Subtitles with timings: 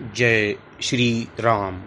[0.00, 1.82] जय श्री राम।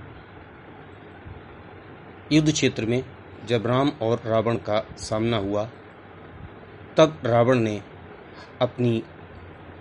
[2.32, 3.04] युद्ध क्षेत्र में
[3.46, 5.70] जब राम और रावण का सामना हुआ,
[6.98, 7.82] तब रावण ने
[8.62, 9.04] अपनी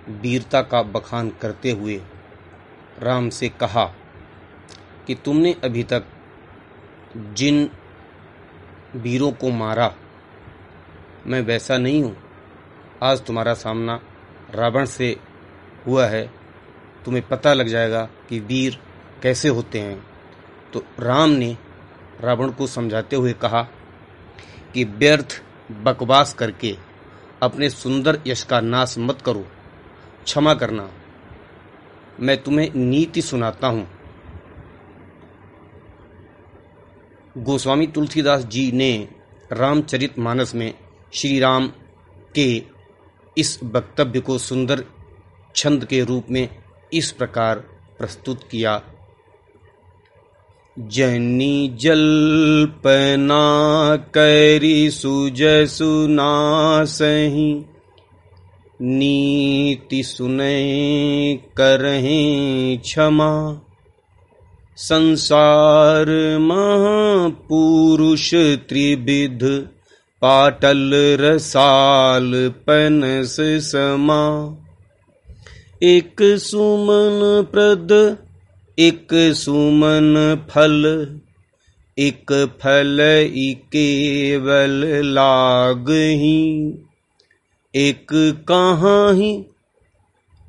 [0.08, 2.02] वीरता का बखान करते हुए
[2.98, 3.84] राम से कहा
[5.06, 6.04] कि तुमने अभी तक
[7.16, 7.70] जिन
[8.96, 9.94] वीरों को मारा,
[11.26, 12.16] मैं वैसा नहीं हूँ।
[13.02, 14.00] आज तुम्हारा सामना
[14.50, 15.16] रावण से
[15.86, 16.41] हुआ है।
[17.04, 18.78] तुम्हें पता लग जाएगा कि वीर
[19.22, 20.06] कैसे होते हैं।
[20.72, 21.56] तो राम ने
[22.20, 23.62] रावण को समझाते हुए कहा
[24.74, 26.76] कि व्यर्थ बकवास करके
[27.42, 29.46] अपने सुंदर यश का नाश मत करो।
[30.24, 30.90] क्षमा करना।
[32.20, 33.88] मैं तुम्हें नीति सुनाता हूँ।
[37.38, 39.08] गोस्वामी तुलसीदास जी ने
[39.52, 40.74] रामचरित मानस में
[41.14, 41.72] श्री राम
[42.34, 42.62] के
[43.38, 44.84] इस वक्तव्य को सुंदर
[45.56, 46.61] छंद के रूप में
[46.92, 47.58] इस प्रकार
[47.98, 48.82] प्रस्तुत किया।
[50.78, 53.42] जनी जल्पना
[53.96, 57.64] करी सुज सुना सही
[58.82, 60.62] नीति सुने
[61.56, 63.60] करहीं क्षमा।
[64.76, 69.68] संसार महापुरुष त्रिविध,
[70.22, 74.56] पाटल रसाल पनस समा।
[75.84, 78.16] एक सुमन प्रद,
[78.78, 80.84] एक सुमन फल,
[81.98, 82.32] एक
[82.62, 82.98] फल
[83.52, 86.74] केवल लाग ही।
[87.74, 88.06] एक
[88.48, 89.46] कहाँ ही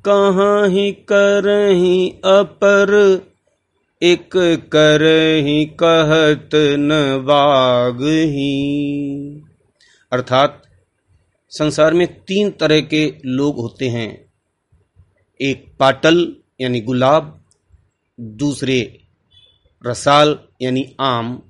[0.04, 3.20] कहाँ ही करही अपर,
[4.02, 4.30] एक
[4.72, 9.42] करही कहत न बाग ही।
[10.12, 10.62] अर्थात
[11.50, 14.33] संसार में तीन तरह के लोग होते हैं।
[15.40, 17.44] एक पाटल, यानी गुलाब,
[18.20, 19.00] दूसरे
[19.86, 21.42] रसाल, यानी आम,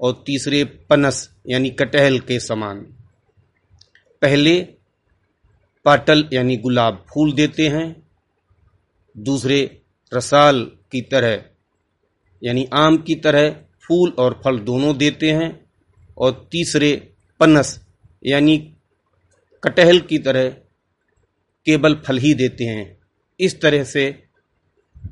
[0.00, 2.80] और तीसरे पनस, यानी कटहल के समान।
[4.22, 4.60] पहले
[5.84, 8.02] पाटल, यानी गुलाब, फूल देते हैं।
[9.16, 9.82] दूसरे
[10.14, 11.44] रसाल की तरह,
[12.44, 13.50] यानी आम की तरह
[13.82, 15.64] फूल और फल दोनों देते हैं।
[16.18, 17.80] और तीसरे पनस,
[18.26, 18.74] यानी
[19.64, 20.48] कटहल की तरह
[21.64, 23.01] केवल फल ही देते हैं।
[23.40, 24.24] इस तरह से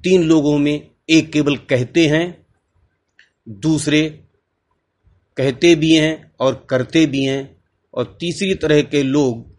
[0.02, 2.46] तीन लोगों में एक केवल कहते हैं,
[3.48, 4.24] दूसरे
[5.36, 7.56] कहते भी हैं और करते भी हैं,
[7.94, 9.50] और तीसरी तरह के लोग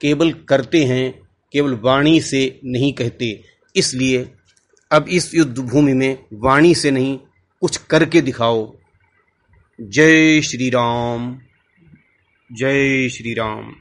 [0.00, 1.22] केवल करते हैं,
[1.52, 3.44] केवल वाणी से नहीं कहते।
[3.76, 4.32] इसलिए
[4.92, 7.18] अब इस युद्ध भूमि में वाणी से नहीं,
[7.60, 8.76] कुछ करके दिखाओ।
[9.80, 11.40] जय श्री राम,
[12.52, 13.74] जय श्री राम।